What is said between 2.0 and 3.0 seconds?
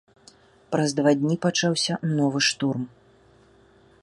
новы штурм.